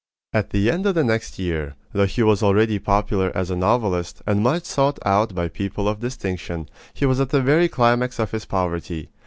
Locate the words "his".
8.31-8.45